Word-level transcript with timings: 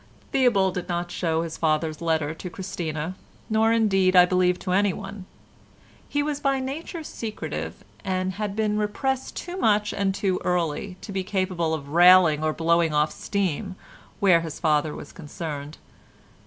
Theobald 0.31 0.73
did 0.73 0.89
not 0.89 1.11
show 1.11 1.43
his 1.43 1.57
father's 1.57 2.01
letter 2.01 2.33
to 2.33 2.49
Christina, 2.49 3.13
nor, 3.51 3.71
indeed, 3.71 4.15
I 4.15 4.25
believe 4.25 4.57
to 4.61 4.71
anyone. 4.71 5.25
He 6.09 6.23
was 6.23 6.39
by 6.39 6.59
nature 6.59 7.03
secretive, 7.03 7.83
and 8.03 8.33
had 8.33 8.55
been 8.55 8.79
repressed 8.79 9.35
too 9.35 9.57
much 9.57 9.93
and 9.93 10.15
too 10.15 10.41
early 10.43 10.97
to 11.01 11.11
be 11.11 11.23
capable 11.23 11.75
of 11.75 11.89
railing 11.89 12.43
or 12.43 12.51
blowing 12.51 12.95
off 12.95 13.11
steam 13.11 13.75
where 14.19 14.41
his 14.41 14.59
father 14.59 14.95
was 14.95 15.11
concerned. 15.11 15.77